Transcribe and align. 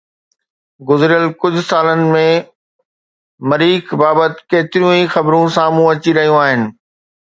گذريل 0.91 1.25
ڪجهه 1.43 1.63
سالن 1.67 2.01
۾ 2.15 2.23
مريخ 3.51 3.93
بابت 4.03 4.33
ڪيتريون 4.49 4.95
ئي 4.97 5.05
خبرون 5.17 5.55
سامهون 5.59 5.91
اچي 5.95 6.17
رهيون 6.19 6.41
آهن 6.45 6.65